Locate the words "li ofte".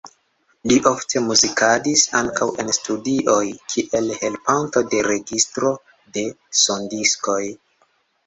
0.69-1.21